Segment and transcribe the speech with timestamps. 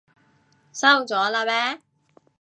[0.73, 1.79] 收咗喇咩？